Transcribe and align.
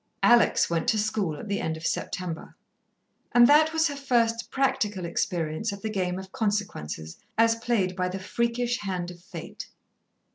Alex 0.23 0.67
went 0.67 0.87
to 0.87 0.97
school 0.97 1.37
at 1.39 1.47
the 1.47 1.59
end 1.61 1.77
of 1.77 1.85
September. 1.85 2.55
And 3.33 3.45
that 3.45 3.71
was 3.71 3.87
her 3.87 3.95
first 3.95 4.49
practical 4.49 5.05
experience 5.05 5.71
of 5.71 5.83
the 5.83 5.91
game 5.91 6.17
of 6.17 6.31
Consequences, 6.31 7.19
as 7.37 7.53
played 7.57 7.95
by 7.95 8.09
the 8.09 8.17
freakish 8.17 8.79
hand 8.79 9.11
of 9.11 9.19
fate. 9.19 9.69